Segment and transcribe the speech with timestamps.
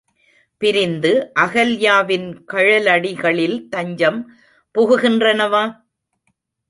[0.61, 1.11] பிரிந்து
[1.39, 4.19] அகல்யாவின் கழலடிகளில் தஞ்சம்
[4.75, 5.63] புகுகின்றனவா?